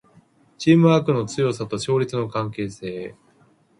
[0.57, 3.13] チームワークの強さと勝率の関係性